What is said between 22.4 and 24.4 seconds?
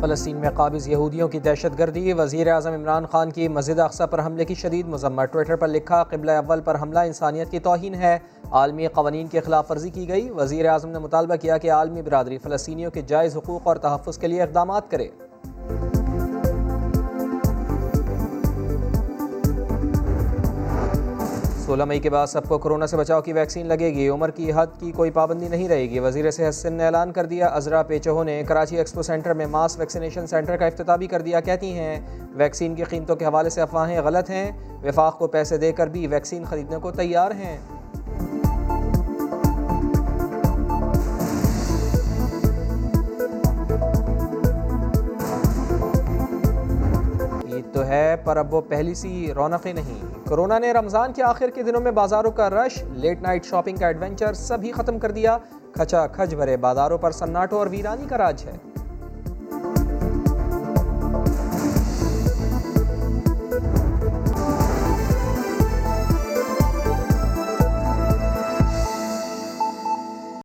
کو کرونا سے بچاؤ کی ویکسین لگے گی۔ عمر